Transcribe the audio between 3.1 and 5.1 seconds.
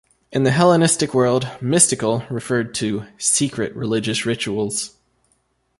"secret" religious rituals.